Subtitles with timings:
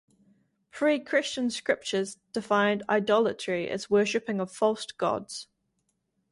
[0.71, 5.47] Pre-Christian scriptures defined idolatry as worshipping of false gods.